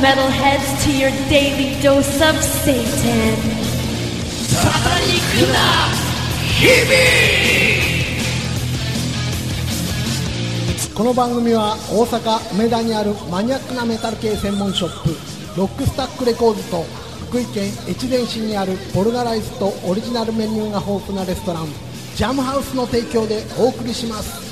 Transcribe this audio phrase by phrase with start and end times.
[0.00, 3.36] Metalheads, to your daily dose of Satan.
[10.94, 16.82] この番組は大阪梅田にあるマニアックなメタル系専門ショップロックスタックレコーズと
[17.28, 21.66] 福井県越前市にあるポルガライスとオリジナルメニューが豊富なレストラン
[22.16, 24.49] ジャムハウスの提供でお送りします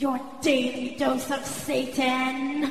[0.00, 2.70] Your daily dose of Satan.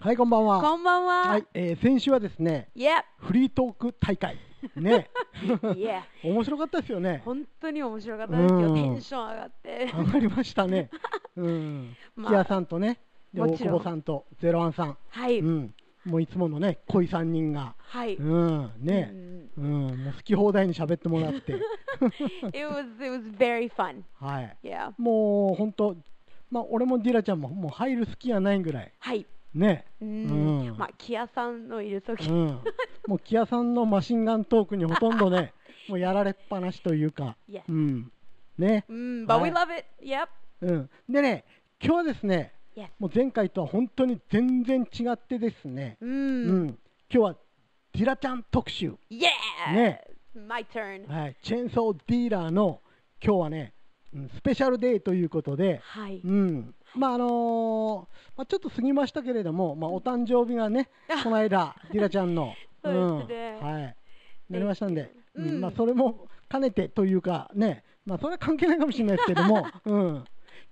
[0.00, 1.28] はいこんばんはこんばんは。
[1.30, 2.90] はい、えー先週はですね Yep.
[3.18, 4.38] フリートーク大会
[4.76, 5.10] ね
[5.74, 6.02] Yeah.
[6.22, 8.58] 面白かったですよね本当に面白かったですよ。
[8.60, 9.92] うんテンション上がって。
[9.98, 10.90] 上がりましたね
[11.34, 13.00] うんまあキアさんとね
[13.34, 15.40] で大久保さんとゼロワンさんはい。
[15.40, 18.14] うんもういつものね濃い3人がはい。
[18.14, 19.64] うんねうんうん、
[20.04, 21.52] もう好き放題に喋ってもらって、
[22.52, 24.02] It was it was very fun.
[24.20, 24.92] はい、Yeah.
[24.98, 25.96] もう本当、
[26.50, 29.26] まあ、俺もディラちゃんももう入る好きやないぐらい、はい。
[29.54, 30.76] ね、ううんん。
[30.76, 32.32] まあキアさんのいるときう。
[32.32, 32.46] ん、
[33.06, 35.52] もうキアさんのマシンガントークにほとんどね、
[35.88, 37.62] もうやられっぱなしというか、Yes.
[37.68, 38.12] うん、
[38.58, 38.96] ね、うん。
[39.26, 39.86] But we は love it.
[40.02, 40.28] Yep.
[40.62, 41.44] うん、でね、
[41.82, 42.52] 今日はですね.
[42.98, 46.06] もう前回とは本当に全然違ってですね、う。
[46.06, 46.76] うんん、今
[47.08, 49.28] 日はディラちゃん特集、Yeah.
[49.72, 50.00] ね。
[50.34, 51.08] My turn.
[51.08, 52.80] はい、チェーンソーディーラーの
[53.22, 53.72] 今日はね、
[54.14, 56.20] うんスペシャルデーということで、はい。
[56.24, 58.00] うん、まああのー
[58.36, 60.88] まあ、ちょっと過ぎましたけれども、まあ、お誕生日がね、
[61.22, 63.16] この間、ディラちゃんの、 そうん。
[63.18, 63.96] はい、
[64.50, 65.48] なりましたんで、うん。
[65.48, 65.60] うん。
[65.60, 70.24] まあ、それも兼ねてというか、ね、まあ、それは関係ないかもしれないですけども、 うん、今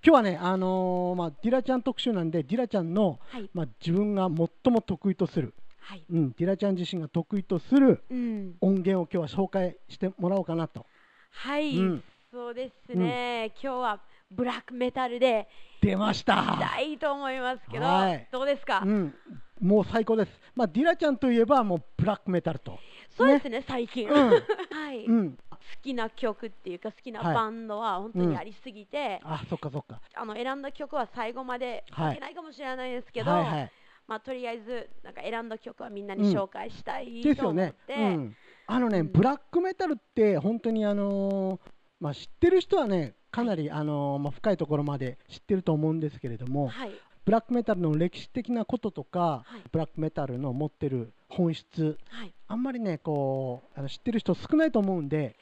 [0.03, 3.51] 日はね、あのーまあ、ディラちゃん特集なんで、ディラちゃんの、はい。
[3.53, 5.55] まあ、自分が最も得意とする、
[5.87, 6.05] はい。
[6.11, 8.55] うん、ディラちゃん自身が得意とするうん。
[8.63, 10.87] 音源を今日は紹介してもらおうかなと。
[11.31, 12.05] はいうん。
[12.33, 13.53] そうですね。
[13.63, 14.01] 今日は
[14.31, 15.47] ブラックメタルで
[15.83, 18.83] 出ましたしたいと思いますけどはい、どうですか？
[18.85, 19.15] うん、
[19.61, 20.31] もう最高です。
[20.57, 22.79] まあ、ディラちゃんといえば、もうブラックメタルと。
[23.17, 24.09] そうですね、最近。
[24.09, 24.31] うん
[24.73, 25.39] はい、好うん。
[25.83, 30.01] きな曲っていうか、好きなはいバンドは本当にありすぎて、あ、そっかそっか。
[30.15, 33.73] あの選んだ曲は最後まではい書けないかもしれないですけど、はいはい。
[34.07, 37.75] まあ、とりあえずなんか選んだ曲はみんなに紹介したいですよね。
[37.87, 38.37] と思って、うん。
[38.67, 39.13] あのね、うん。
[39.13, 41.71] ブラックメタルって本当にあのー
[42.01, 46.93] まあ知ってる人はね、かなりあのーまあ深いところまで知ってると思うんですけれども、はい、
[47.25, 49.63] ブラックメタルの歴史的なこととか、はい。
[49.73, 55.37] ブラックメタルの持ってる本質、はい、あんまりねこうあの知ってる人少ないと思うんで、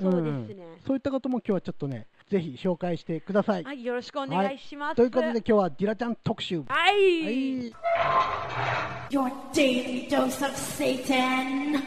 [0.00, 3.64] そうですね、そういったことも今日はちょっとね、ぜひ紹介してください。
[3.64, 4.96] はい、よろしくお願いします。
[4.96, 6.62] ということで今日はディラちゃん特集。
[6.68, 6.94] はい、
[7.24, 7.72] はい。
[9.10, 11.82] Your daily dose of Satan.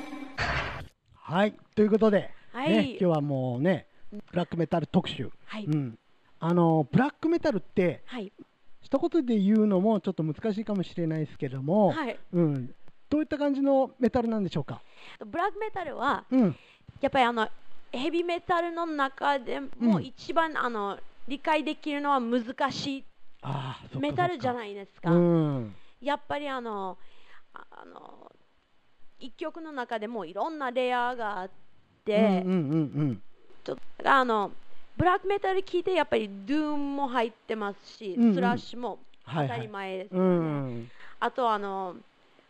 [1.13, 5.29] はい、ということで、はいね、今日はもうね、ブラックメタル特集。
[5.45, 5.99] はいうん、
[6.39, 8.31] あのブラックメタルって、はい、
[8.81, 12.73] 一言で言うのもちょっと難しいかもしれないですけども、はい、うん、
[13.09, 14.81] どういった感じのメタルなんでしょうか？
[15.23, 16.55] ブラックメタルはうん、
[16.99, 17.47] やっぱりあの
[17.91, 20.03] ヘビメタルの中でもうん。
[20.03, 20.97] 一番、あの
[21.27, 23.05] 理解できるのは難しい。
[23.99, 25.11] メタルじゃいないですか。
[25.11, 26.97] うん、ややっぱりあの
[27.53, 28.31] ああの
[29.19, 31.49] 一曲の中でもいろんなレイヤーがあっ
[32.05, 33.21] て、うんうんうん
[33.63, 34.51] ちょっとあの
[34.97, 38.35] ブラックメタル聞いてやっぱりドゥーンも入ってますし、うんうん。
[38.35, 40.15] スラッシュも当たり前です
[41.19, 41.95] あとあの、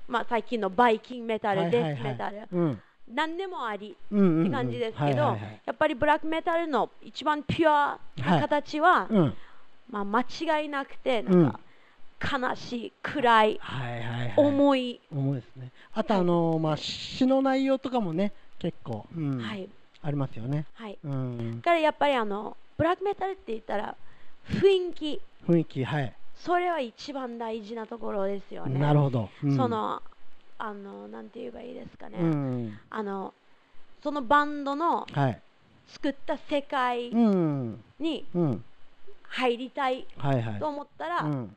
[0.07, 2.81] まあ、最近のバイキングメタル、デスメタル、うん、
[3.13, 5.61] 何でもありって感じですけど、はいはいはい。
[5.65, 9.33] やっぱりブラックメタルの一番ピュアな形は、うん、
[9.89, 10.21] まあ、間
[10.61, 11.59] 違いなくてなんか、
[12.39, 14.33] 悲しい暗いはいはいはい。
[14.37, 15.71] 重い、重いですね。
[15.93, 19.67] あとあのまあ詩の内容とかもね、結構、うん、はい。
[20.03, 20.65] ありますよね。
[20.73, 20.97] はい。
[21.03, 21.57] うん。
[21.57, 23.95] だ、からやっぱりあのブラックメタルって言ったら
[24.49, 25.21] 雰囲気。
[25.47, 26.13] 雰囲気はい。
[26.35, 28.79] それは一番大事なところですよね。
[28.79, 29.29] なるほど。
[29.43, 29.55] うん。
[29.55, 30.01] その
[30.63, 33.33] あのなんて言えばいいですかね、うん、あの
[34.03, 35.41] そのバンドのはい。
[35.87, 38.63] 作った世界うん、にうん、
[39.23, 40.07] 入りたい
[40.59, 40.67] と。
[40.69, 41.55] 思ったら、うん、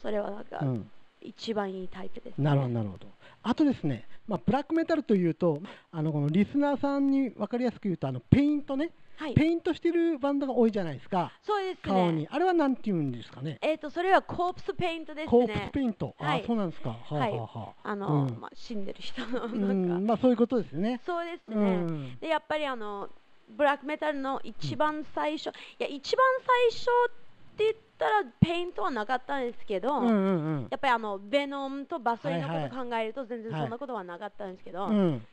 [0.00, 2.44] それはなんかうん、一番いいタイプです、ね。
[2.44, 3.06] なるほどなるほど。
[3.42, 11.32] あとですね、まあブラックメタルというと、あのこのリスナーさんに分かりやすく言うとあのペイントね、はいペイントしてるバンドが多いじゃないですか。
[11.42, 13.58] そうです顔に、ねあれはなんて言うんですかね。
[13.62, 16.14] えっ、とそれは corpse paint ですね corpse paintト。
[16.18, 16.90] はいあ、そうなんですか。
[16.90, 17.90] はあ、はいはあはあ。
[17.90, 21.00] あの、うんまあ、死んでる人のうなんか、ん、まあそういうことですね。
[21.06, 23.08] そうですね、うんでやっぱりあの
[23.48, 26.26] ブラックメタルの一番最初、いや一番
[26.72, 30.68] 最初って言ったらペイントはなかったんですけど、うんうんうん。
[30.70, 35.26] やっぱりあのベノムとバソリーのはいはいこと考えると全然そんなことはなかったんですけど、うん。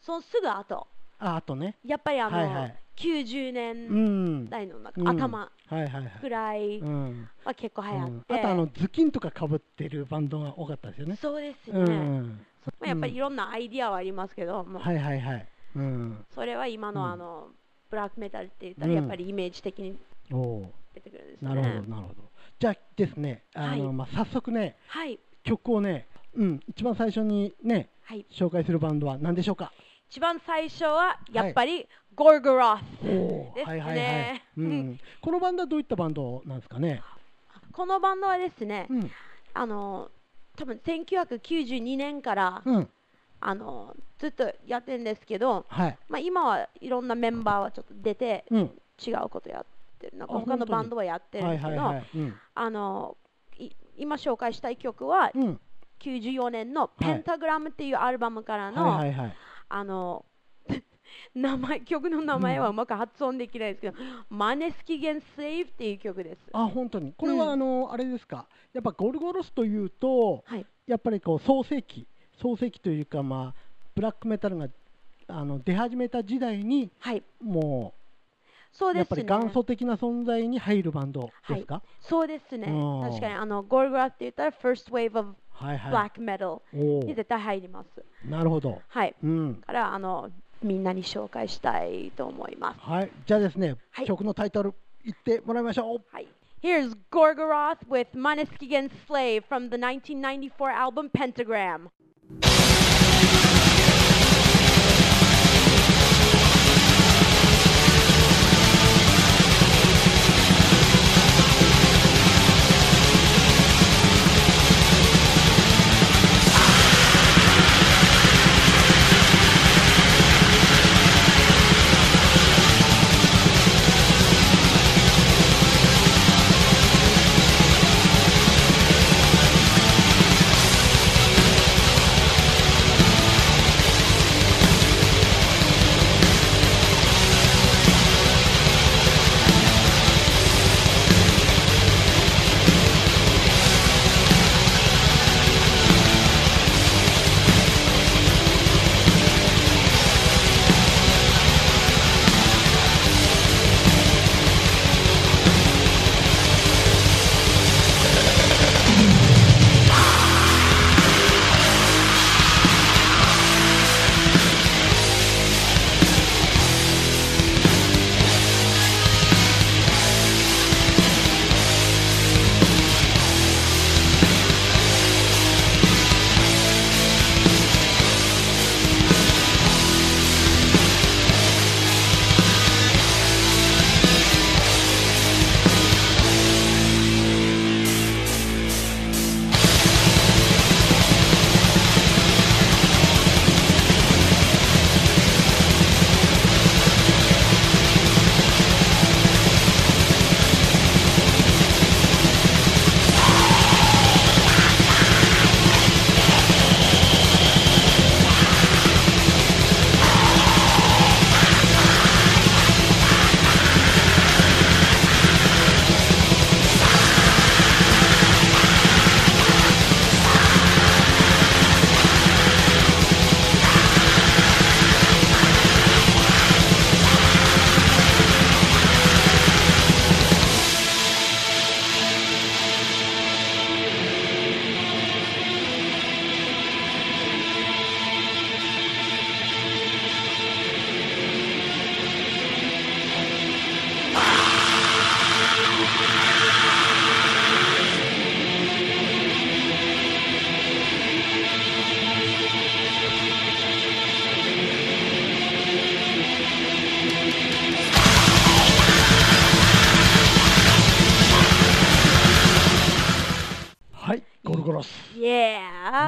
[0.00, 0.86] そのすぐ後
[1.18, 1.76] あ、あとね。
[1.84, 4.48] やっぱりあの、はいはい90う年ん。
[4.50, 5.50] 代の頭
[6.20, 7.28] くらいうん。
[7.44, 8.18] は結構流行うん。
[8.18, 11.16] って、あとあの頭巾とかかぶってるバンドが多かったですよね。
[11.16, 12.46] そうですね、うん
[12.80, 15.48] まあ、やっぱりいろんなアイディアはありますけど、はいはいはい。
[15.76, 16.24] うん。
[16.34, 17.10] それは今のうん。
[17.10, 17.48] あの、
[17.90, 18.94] ブラックメタルって言ったらうん。
[18.94, 19.96] やっぱりイメージ的に
[20.94, 21.62] 出てくるんですなね。
[21.62, 22.22] るほどなるほど。
[22.58, 23.94] じゃあですねあの、はい。
[23.94, 26.60] まあ、早速ねはい、曲をねうん。
[26.68, 29.72] 一番最初にねはい、紹介するバンドは何でしょうか？
[30.10, 33.64] 一番最初はやっぱりゴルゴロス、おですね。
[33.64, 37.02] はいはいはい、うん、このバンドはどういったバンドなんですかね？
[37.72, 39.10] このバンドはですね、うん。
[39.54, 40.10] あの
[40.56, 42.88] 多分1992年から、うん。
[43.40, 45.98] あのずっとやってるんですけど、はい。
[46.08, 48.70] まあ、今はいろんなメンバーはちょっと出てうん。
[49.04, 49.66] 違うことやっ
[49.98, 50.18] てる。
[50.18, 52.34] なんかあ他のバンドはやってるんはいですけど、はいはいうん。
[52.54, 53.16] あの
[53.58, 55.60] い今紹介したい曲はうん。
[56.00, 59.36] 94年の「ペンタグラム」っていうアルバムからの、はいはいはい。
[59.68, 60.24] あの
[61.34, 63.96] 名前曲の名前はうまく発音できないですけど
[64.30, 66.40] 「マネスキゲン・スレイブ」っていう曲です。
[66.52, 67.12] あ本当に。
[67.12, 67.50] これはうん。
[67.52, 68.46] あの、あれですか？
[68.72, 72.06] やっぱゴルゴロスというとはい、やっぱりこう創世期
[72.38, 73.60] 創世期というかまあ
[73.94, 74.68] ブラックメタルが
[75.28, 77.94] あの出始めた時代にはい、も
[78.72, 79.22] そうですね。
[79.22, 82.68] うやっぱり元祖的な存在に入るバンドですか、そうですね。
[82.68, 83.08] うん。
[83.08, 86.10] 確かにあのゴルゴラって言ったら First Wave of はい、はい。
[86.10, 88.04] Black Metal おに絶対入ります。
[88.26, 88.80] おなるほど。
[88.88, 89.14] はい。
[89.22, 89.60] うん。
[89.60, 90.30] だからあの
[90.62, 92.80] みんなに紹介したいと思います。
[92.80, 94.74] はいじゃあですね、はい曲のタイトル
[95.04, 96.28] 言ってもらいましょうはい。
[96.62, 101.90] Here's Gorgoroth with Maneskigan Slave from the 1994 album Pentagram.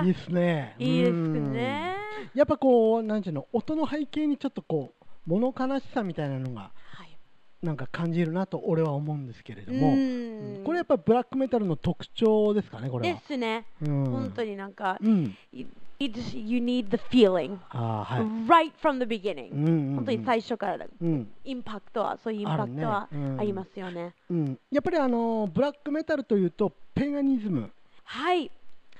[0.04, 0.74] いいっすね。
[0.78, 1.52] いいですうん。
[1.52, 1.96] ね。
[2.34, 7.16] やっぱこうなんていうの音の背景にちょっとこう物悲しさみたいなのがはい。
[7.62, 10.64] なんか感じるなと俺は思うんですけれどうも、ん。
[10.64, 13.20] これやっぱブラックメタルの特徴ですかねこれでは。
[13.26, 13.64] すね。
[13.80, 14.04] うん。
[14.10, 15.66] 本当になんか、うん、you,
[15.98, 17.56] need the feeling.
[17.70, 18.22] はい。
[18.46, 19.94] right from the beginning、うんうんうん。
[19.96, 20.86] 本当に最初からだ。
[21.00, 21.32] うん。
[21.44, 23.08] インパクトはそういうインパクトは
[23.38, 24.12] ありますよね。
[24.28, 27.70] うん、やっぱりあのブラックメタルというとペガニズム。
[28.02, 28.50] はい、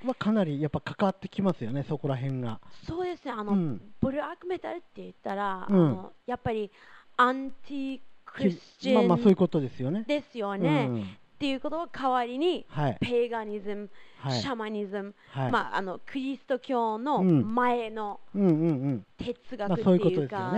[0.08, 2.60] はかなりやっぱ関わってきますよねそこら辺が。
[2.86, 3.32] そうですね。
[3.32, 3.80] あの、うん。
[4.00, 5.76] ブラックメタルって言ったら、うん。
[5.76, 6.70] あのやっぱり
[7.16, 10.04] アンティクリスチャン、まあまあそういうことですよね。
[10.06, 11.02] ですよね、うん。
[11.02, 11.06] っ
[11.38, 12.98] ていうことを代わりに、はい。
[13.00, 14.40] ペーガニズム、はい。
[14.40, 15.52] シャマニズム、はい。
[15.52, 17.54] まあ、あのクリスト教のうん。
[17.54, 18.20] 前の。
[18.32, 20.54] 哲学っていうか、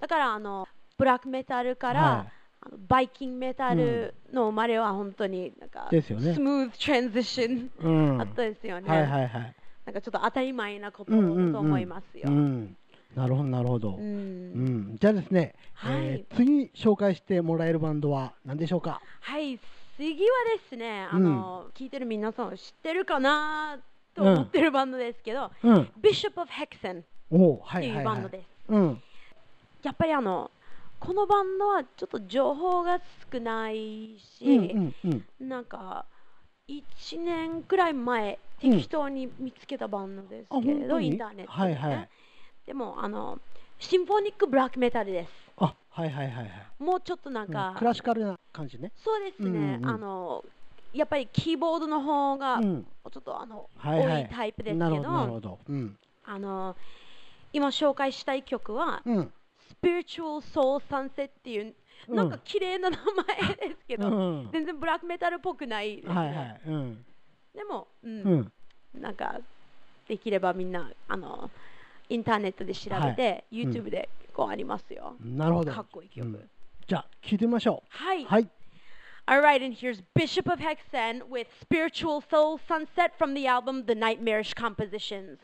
[0.00, 0.66] だからあの
[0.98, 2.30] ブラックメタルから、はあの
[2.88, 8.20] バイキングメタルの生まれは本当になんか、ですよねスムーズトランジションうん。
[8.20, 9.56] あったですよね、はいはいはい。
[9.84, 12.24] なんかちょっと当たり前なことうんうんうんだと思いますよ。
[12.26, 12.76] うん。
[13.16, 13.96] なるほどなるほど。
[13.96, 14.96] ううんん。
[14.98, 19.00] じゃあですね、はいえー次紹介してもらえるバンドは何でしょうか？
[19.20, 19.58] はい、
[19.96, 20.18] 次は
[20.56, 23.78] ですね、あの、聞いてる皆さんは知ってるかな
[24.14, 25.90] と思ってるバンドですけど、うん。
[26.00, 28.04] Bishop of Hexen っていうはい。
[28.04, 28.46] バンドです。
[28.68, 29.02] うん。
[29.82, 30.50] やっぱりあの、
[31.04, 33.00] このバンドはちょっと情報が
[33.32, 35.48] 少ないし、うんうんうん。
[35.48, 36.06] なんか、
[36.68, 42.08] 1年くらい前、うん適当に見つけたバンドですあけれど、インターネットで、ねはいはい
[42.64, 43.40] でも、あの、
[43.80, 45.30] シンフォニックブラックメタルです。
[45.56, 46.48] あはいはいはいはい。
[46.78, 48.92] もうちょっとなんか、うんクラシカルな感じね。
[49.02, 50.44] そうですね、うんうんあの
[50.92, 52.84] やっぱりキーボードの方がうん。
[52.84, 55.58] ちょっとあの、はいはい多いタイプですけどなるほどなるほど。
[55.68, 55.98] うん。
[56.24, 56.76] あの
[57.52, 59.32] 今紹介したい曲は、うん。
[59.80, 61.74] Spiritual Soul Sunset っていう、うん
[62.08, 66.60] なんか綺麗な名前ですけど、うん全然ブラックメタルっぽくないですね、はいはい。
[66.66, 67.04] うん。
[67.54, 68.52] でも、うんうん。
[69.00, 69.38] なんか
[70.08, 71.48] できればみんなあの
[72.08, 75.72] インターネットで調べて、い YouTube でこうありますよ、なるほど。
[75.72, 76.50] かっこいい曲、うん
[76.88, 78.26] じゃあ聞いてみましょはい、う。
[78.26, 78.48] はい。
[79.24, 85.38] Alright, and here's Bishop of Hexen with Spiritual Soul Sunset from the album The Nightmarish Compositions.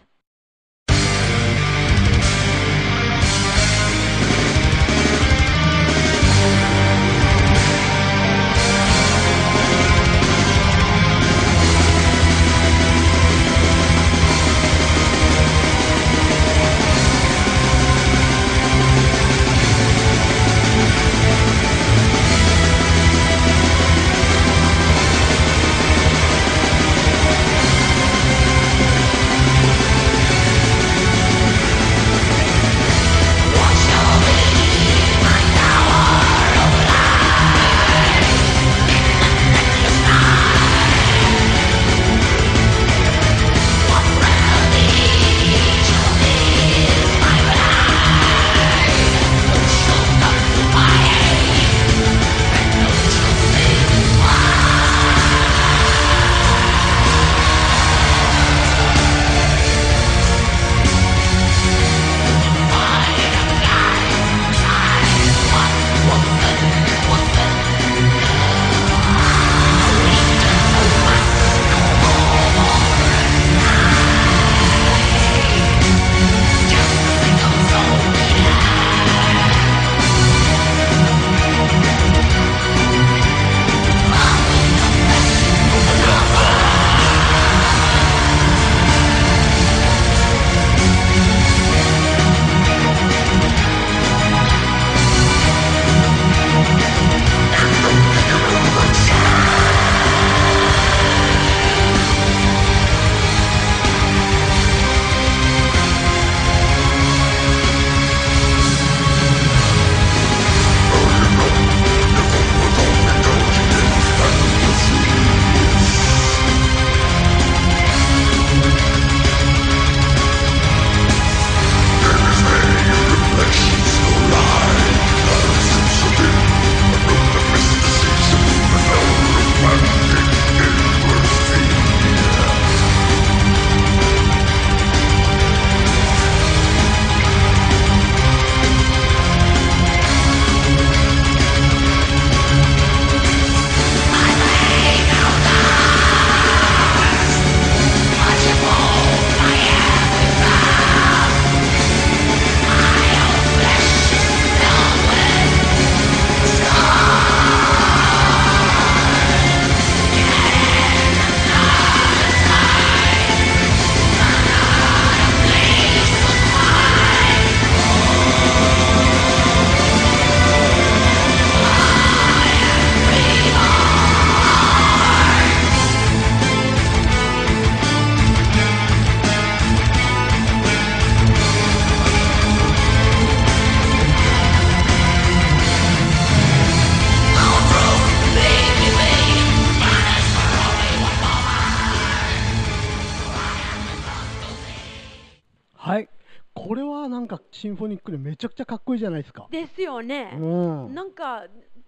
[198.39, 199.49] ちゃくちゃかっこいいじゃないですか。
[199.51, 200.31] ですよね。
[200.41, 200.45] う
[200.89, 200.95] ん。
[200.95, 201.45] なんか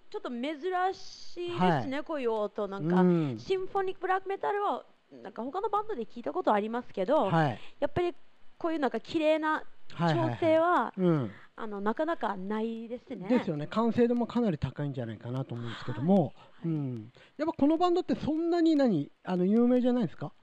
[0.09, 0.53] ちょっと珍
[0.93, 2.67] しいですね、はこういう音。
[2.67, 4.83] なんか、うんシンフォニックブラックメタルは
[5.23, 7.59] なんか他のバンドで聞いたことありますけど、はい。
[7.79, 8.13] やっぱり
[8.57, 11.31] こういうなんか綺麗なはいはいはい調整は、うん。
[11.55, 13.27] あのなかなかないですね。
[13.29, 13.67] ですよね。
[13.67, 16.33] 完成度もかなり高いんじゃないかなと思うんですけども、
[16.65, 17.11] うん。
[17.37, 20.33] やっぱこのバンドってそんなに何あの有名じゃないですか？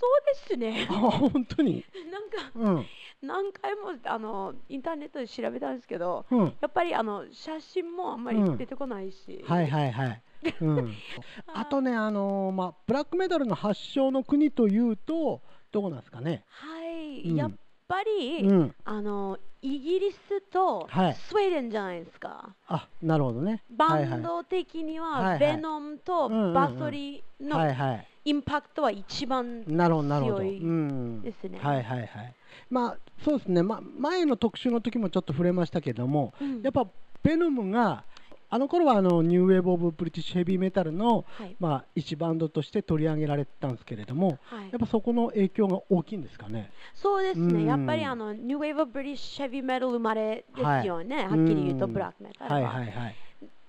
[0.00, 0.94] そうですねあ。
[0.94, 1.84] 本当に？
[2.12, 2.86] なんかうん。
[3.22, 6.44] 何回もあのインターネットで調べたんですけど、うん。
[6.60, 10.22] やっぱりあの写真もあんまり出てこないし、はいはいはい。
[10.60, 10.94] うん。
[11.52, 16.44] あとね、あのーまあ、ブラックメタルの発祥の国というと、どこなんですかね。
[16.48, 17.52] はい、うんやっ
[17.88, 18.74] ぱり、うん。
[18.84, 22.54] あのイギリスとはいスウェーデンじゃないですか。
[22.68, 23.64] あ、なるほどね。
[23.70, 28.06] バンド的にはいははいベノムとバソリのはいはい。
[28.28, 29.64] インパクトは一番。
[29.64, 31.22] 強いうん。
[31.22, 31.58] ですね。
[31.62, 32.34] はいはいはい。
[32.68, 33.62] まあ、そうですね。
[33.62, 36.86] まあ、前の特集の時もちょっと触れましたけども、うんやっぱ、
[37.22, 38.04] ベノムが、
[38.50, 46.70] あの頃はあの New Wave of British Heavy Metal の、はいまあ、一バンドとして取り上げられてたんですけれども、はいやっぱそこの影響が大きいんですかね。
[46.94, 52.60] そうですね、うんやっぱりあの New Wave British Heavy Metal 生まれですよね、はっきり言うと、んブラックメタルは。
[52.60, 53.16] はいはいはい。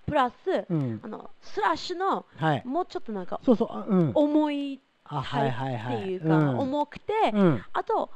[0.09, 2.63] プラス、うんあのスラッシュのはい。
[2.65, 4.11] もうちょっとなんかそうそう、あうん。
[4.13, 5.95] 重いあ、タイはいはいはい。
[5.97, 7.63] プっていうか、ん重くて、うん。
[7.73, 8.09] あと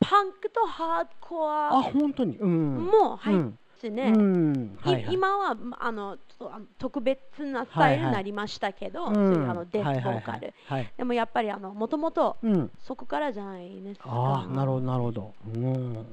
[0.00, 2.36] パンクとハードコあ、ア本当に？
[2.38, 2.76] うん。
[2.86, 3.38] も入っ
[3.80, 4.76] てうね、ん。
[4.80, 10.92] はいはいい今はあのちょっとあの特別なスタイルになりましたけど、うんそういうあのデスボーカル、はいはいはいはい。
[10.96, 12.70] でもやっぱりあのもともとうん。
[12.78, 14.08] そこからじゃないですか。
[14.10, 15.34] ああ、なるほどなるほど。
[15.46, 16.06] うん。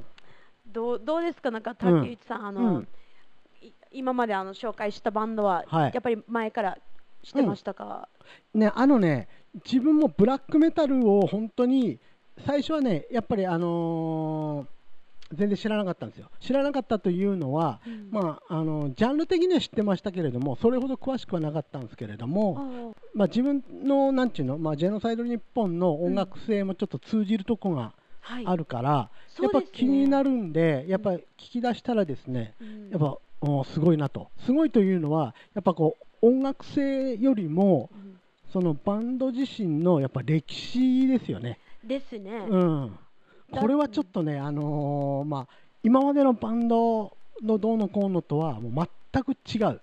[0.67, 2.83] どうどうですか、なんか竹内さん、あの
[3.95, 5.91] 今まであの紹介したバンドは、はい。
[5.93, 6.77] やっぱり前から
[7.23, 8.07] 知ってましたか、
[8.53, 9.27] ね、あのね、
[9.65, 11.99] 自分もブラックメタルを本当に、
[12.45, 14.75] 最初はね、やっぱりあのー
[15.33, 16.29] 全然知らなかったんですよ。
[16.39, 18.09] 知らなかったというのは、うん。
[18.11, 29.59] まあ、あのジャンル的には知ってましたけれども、それほど詳しくはなかったんですけれども、あまあ、自分の、なんちゅうの、まあ、ジェノサイド日本の音楽性もちょっと通じるとこがはい、あるから、そうですね。
[29.59, 32.89] やっぱ気になるんで、やっぱ聞き出したらですね、うん。
[32.89, 33.21] やっぱ、お
[33.65, 34.29] すごいなと。
[34.45, 38.05] すごいというのは、やっぱこう、音楽性よりも、うん
[38.55, 41.59] そのバンド自身のやっぱ歴史ですよね。
[41.83, 42.97] ですね、うん。
[43.51, 45.47] これはちょっとね、あのーまあ、
[45.83, 49.81] 今までのバンドのどうのこうのとはもう全く違う。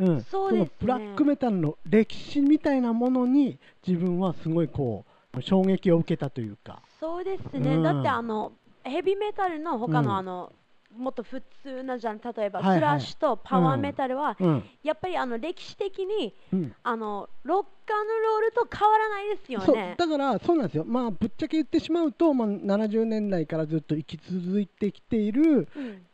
[0.00, 6.82] うん、そうですねのブラックメタルの歴史みたいなものに自分はすごいこう衝撃を受けたというか。
[6.98, 10.52] そうですね、うんだってあのヘビーメタルの他うんのあの、
[10.96, 12.78] もっと普通なジャンル例えば、はいはい。
[12.78, 14.64] スラッシュとパワーメタルは、うん。
[14.82, 16.74] やっぱりあの歴史的にうん。
[16.82, 19.94] あのロッカーのロールと変わらないですよね。
[19.98, 26.06] だから、そうなんですよ、まあ、ぶっちゃけ言ってしまうと、まあ、70年代からずっと生き続いてきている、うん。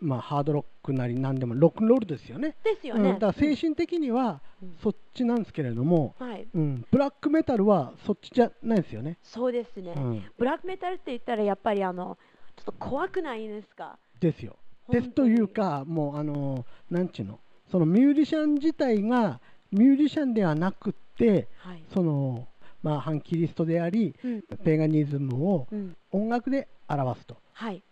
[0.00, 2.56] まあ、ハードロックなりなんでもロックンロールですよね。
[2.62, 3.10] ですよね。
[3.10, 4.76] うん、だから精神的にはうん。
[4.80, 9.18] そっちなんですけれども、はい、うん、ブラックメタルはそっちじゃないですよね。
[9.22, 12.16] そうですね、うん、ブラックメタルって言ったらやっぱりあの
[12.56, 13.98] ちょっと怖くないですか？
[14.22, 14.56] ですよ。
[14.90, 17.38] ですというか、もう、あのなんちゅうの、
[17.70, 22.46] そのミュージシャン自体がミュージシャンではなくって、はい、その
[22.82, 24.42] まあ、反キリストであり、うん。
[24.64, 27.36] ペガニズムをうん、音楽で表すと。
[27.52, 27.82] はい、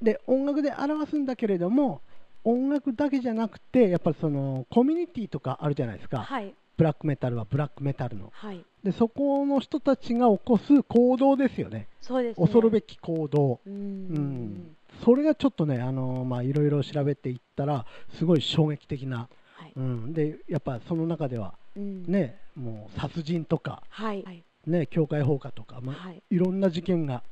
[0.00, 2.00] で音楽で表すんだけれども
[2.44, 8.30] 音楽だけじゃなくてやっぱりそのコミュニティとかあるじゃないですか、はい、ブラックメタルはブラックメタルの。
[8.32, 11.88] はい、でそこの人たちが起こす行動ですよね。
[12.00, 12.46] そうですね。
[12.46, 17.86] 恐るべき行動、う、うんん、それがちょっとねあのまあいろいろ調べていったら
[18.18, 26.22] すごい衝撃的な、はい、うん、でやっぱその中ではうん、ねもう殺人とかはい、はい、ね教会放火とか、まあはい。
[26.30, 27.22] いろんな事件が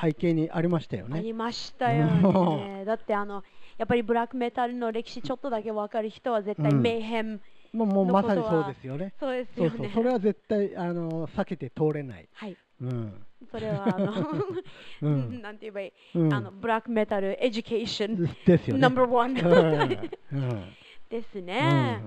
[0.00, 1.18] 背景にありましたよね。
[1.18, 2.06] ありましたよ
[2.56, 2.84] ね。
[2.84, 3.44] だってあの
[3.78, 6.82] やっぱりブラックメタルの歴史ちょっとだけ分かる人は絶対うん。
[6.82, 7.40] メイヘム、
[7.72, 9.14] もうもうのまさにそうですよね。
[9.20, 9.70] そうですよね。
[9.70, 12.28] そうそう、それは絶対あの避けて通れない。
[12.32, 13.24] はい、うん。
[13.50, 14.12] それはあの、
[15.02, 15.40] うん。
[15.42, 16.34] なんて言えばいい、うん。
[16.34, 18.80] あの Black Metal Education ですよね。
[18.80, 19.30] ナンバーワン
[20.32, 20.42] うん。
[20.42, 20.76] うん。
[21.08, 21.46] ですうん。
[21.46, 22.02] ね。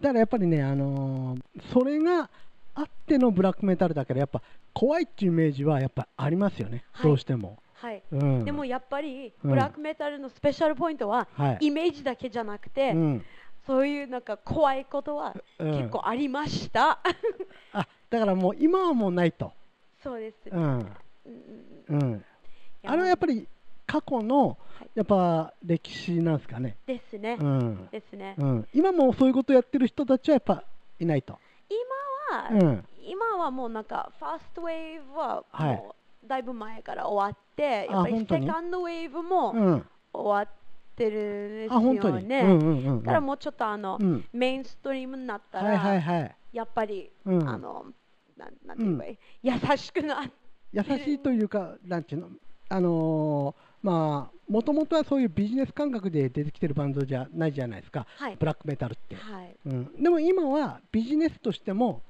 [0.00, 2.30] だからやっぱりね、あのーそれが
[2.74, 4.40] あってのブラックメタルだから、やっぱ
[4.72, 7.06] 怖いっていうイメージはやっぱありますよね、はい。
[7.08, 7.58] どうしても。
[7.74, 8.02] はい。
[8.12, 9.50] うん、でもやっぱりうん。
[9.50, 11.66] ブラックメタルの special point は、はい。
[11.66, 13.24] イメージだけじゃなくて、うん。
[13.66, 15.72] そういうなんか怖いことはうん。
[15.72, 17.00] 結構ありました。
[17.72, 19.52] あだからもう今はもうないと。
[20.02, 20.36] そうです。
[20.50, 20.96] うん。
[21.88, 22.24] うん
[22.84, 23.46] あれはやっぱり
[23.86, 24.90] 過去のはい。
[24.94, 26.76] やっぱ歴史なんですかね？
[26.86, 27.36] ですね。
[27.40, 27.88] うん。
[27.90, 28.34] ですね。
[28.38, 30.62] うん、今もそういうことやってる人たちはやっぱ
[31.00, 31.38] いないと。
[32.30, 32.84] 今は、うん。
[33.04, 35.76] 今はもうなんかファーストウェーブははい。
[35.76, 39.72] もうだいぶ前から終わって、やっぱりセカンドウェーブもうん。
[39.74, 40.54] 終終わっ
[40.96, 42.40] てるんですよね。
[42.40, 43.02] うんうんうんうん。
[43.02, 44.24] だからもうちょっとあの、うん。
[44.32, 46.36] メインストリームになったら、はいはいはい。
[46.52, 47.48] やっぱり、うん。
[47.48, 47.86] あの
[48.38, 50.30] なんなんて言えばいい、優しくな
[50.72, 52.30] 優しいというか、なんていうの、
[52.68, 58.36] あのーまあ、もともとはそういうビジネス感覚で出てきてるバンドじゃないじゃないですか、はい。
[58.38, 59.14] ブラックメタルって。
[59.14, 59.56] はい。
[59.66, 62.02] うん、でも今はビジネスとしても、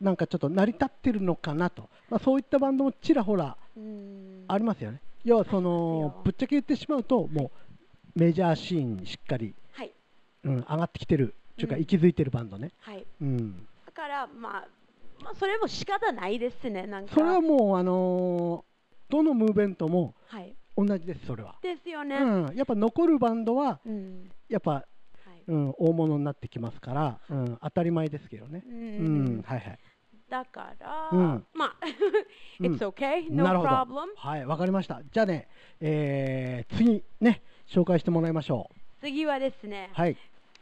[0.00, 4.44] なんかちょっと成り立ってるのかなと、まあ、そういったバンドもちらほらうん。
[4.48, 5.00] ありますよね。
[5.24, 6.20] 要はそのよ。
[6.24, 7.50] ぶっちゃけ言ってしまうと、も
[8.16, 9.92] うメジャーシーンにしっかり、はい。
[10.44, 11.82] うん、上がってきてる、というか、うん。
[11.82, 12.70] 息づいてるバンドね。
[12.78, 13.04] はい。
[13.20, 14.68] うん、だからまあ
[15.22, 17.14] まあそれも仕方ないですねなんか。
[17.14, 18.76] それはもう、あのー
[19.08, 20.56] どのムーブメントもはい。
[20.76, 21.54] 同じです、それは。
[21.62, 24.28] ですよね、うん、やっぱ残るバンドは、うん。
[24.48, 25.42] やっぱ、はい。
[25.46, 28.64] うん、大物になってきますから、うん、当たり前ですけどね。
[28.66, 29.38] ううん。
[29.38, 29.78] ん、はいはい。
[30.28, 31.46] だから、うん。
[31.54, 31.76] まあ
[32.60, 32.74] うん。
[32.76, 33.70] It's okay, no なるほど。
[33.70, 34.06] problem.
[34.16, 35.00] はい、わかりました。
[35.12, 35.48] じゃあね、
[35.80, 38.68] えー、次ね、紹介してもらいましょ
[39.00, 40.16] 次はですねう。、はい。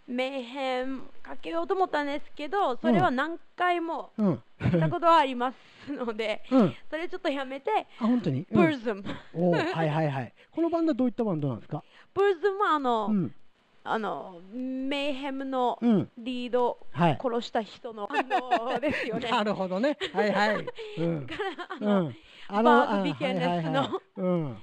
[0.07, 4.43] メイヘンかけようと思ったんですけどそれは何回もうん。
[4.61, 5.53] したことはありま
[5.87, 6.75] すので、うん。
[6.90, 8.47] それちょっとやめて、あ、本当に？
[8.51, 9.03] うん、ブルズム。
[9.75, 10.33] はいはいはい。
[10.51, 11.83] このバンドはどういったバンドなんですか？
[12.14, 13.35] ブルズムはあの、うん。
[13.87, 16.11] あのメイヘムのうん。
[16.17, 17.19] リードをはい。
[17.23, 18.25] 殺した人の反
[18.75, 19.29] 応ですよね。
[19.33, 19.99] なるほどね。
[20.14, 20.67] はいはい。
[20.99, 21.27] うん。
[21.29, 22.17] からあうの、ん。
[22.49, 24.57] あの、バーグビあケネスのはいはいはいうん。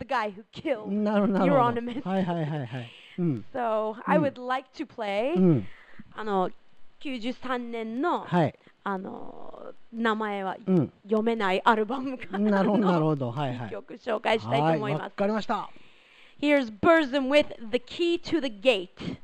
[0.00, 0.86] The guy who killed.
[1.44, 2.90] Euronymous はいはいはいはい。
[3.18, 3.44] うん。
[3.52, 5.66] So, I would like to play、うん。
[6.14, 6.50] あの
[7.00, 8.54] 93年の、はい。
[8.86, 10.92] あの名前はうん。
[11.04, 13.30] 読めないアルバムからのなるほどなるほど。
[13.30, 13.70] はいはい。
[13.70, 15.16] 曲紹介したいと思いはわます。
[15.16, 15.70] かりました。
[16.40, 19.18] Here's Burzum with The Key to the Gate.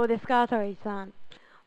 [0.00, 1.12] どうですか、トリーさん？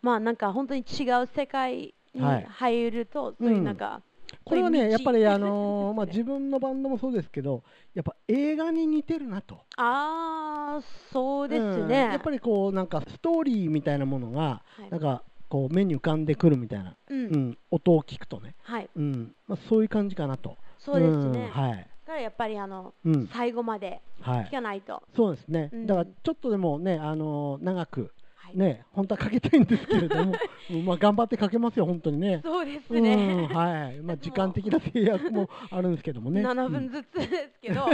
[0.02, 4.02] まあなんか本当に違う世界にはい入ると、そういうなんか、
[4.43, 7.62] これはね、やっぱり、あのー まあ、自分のバンドもそうですけど、
[7.93, 9.60] やっぱ映画に似てるなと。
[9.78, 11.96] ああ、そうですうんね。
[12.06, 20.58] やっぱりこう、なんかストーリーみたいなものが、はいなんかこう目に浮かんでくるみたいな、うん、うん、音を聞くとね、はい、うんまあ、そういう感じかなと。
[20.80, 21.46] そうですね。
[21.46, 21.88] んはい。
[22.06, 24.52] だからやっぱりあの、うん、最後まではい聞。
[24.52, 25.04] かないと。
[25.15, 25.69] そうですね。
[25.72, 28.10] うんだからちょっとでもね、あのー長く、はい、
[28.54, 30.34] ね、本当はかけたいんですけれども、
[30.72, 32.42] うんまあ頑張ってかけますよ、本当にね。
[32.44, 33.48] そうですうん、ね。
[33.52, 34.00] はい。
[34.02, 36.42] まあ時間的な制約もあるんですけどもね。
[36.42, 37.86] 7分ずつですけど。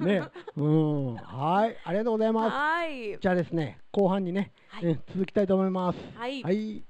[0.00, 0.22] うんね。
[0.56, 1.14] うん。
[1.16, 1.76] はい。
[1.84, 2.56] ありがとうございます。
[2.56, 3.18] はい。
[3.18, 5.98] じゃあですね、後半にね、はいえ続きたいと思います。
[6.16, 6.82] はいはい。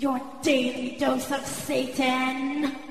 [0.00, 2.88] Your daily dose of Satan.